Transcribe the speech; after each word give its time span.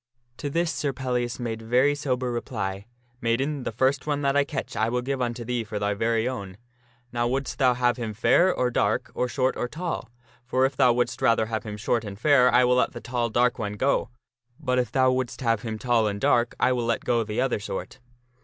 To 0.37 0.49
this 0.49 0.73
Sir 0.73 0.93
Pellias 0.93 1.39
made 1.39 1.61
very 1.61 1.93
sober 1.93 2.31
reply," 2.31 2.87
Maiden, 3.21 3.65
the 3.65 3.71
first 3.71 4.07
one 4.07 4.23
that 4.23 4.35
I 4.35 4.43
catch 4.43 4.75
I 4.75 4.89
will 4.89 5.03
give 5.03 5.21
unto 5.21 5.45
thee 5.45 5.63
for 5.63 5.77
thy 5.77 5.93
very 5.93 6.27
own. 6.27 6.57
Now 7.13 7.27
wouldst 7.27 7.59
thou 7.59 7.75
have 7.75 7.97
him 7.97 8.15
fair 8.15 8.51
or 8.51 8.71
dark, 8.71 9.11
or 9.13 9.27
short 9.27 9.55
or 9.55 9.67
tall? 9.67 10.09
For 10.43 10.65
if 10.65 10.75
thou 10.75 10.91
wouldst 10.91 11.21
rather 11.21 11.45
have 11.45 11.65
him 11.65 11.77
short 11.77 12.03
and 12.03 12.17
fair 12.17 12.51
I 12.51 12.63
will 12.63 12.77
let 12.77 12.93
the 12.93 12.99
tall, 12.99 13.29
dark 13.29 13.59
one 13.59 13.73
go; 13.73 14.09
but 14.59 14.79
if 14.79 14.91
thou 14.91 15.11
wouldst 15.11 15.41
have 15.41 15.61
him 15.61 15.77
tall 15.77 16.07
and 16.07 16.19
dark, 16.19 16.55
I 16.59 16.71
will 16.71 16.85
let 16.85 17.05
go 17.05 17.23
the 17.23 17.39
other 17.39 17.59
sort." 17.59 17.99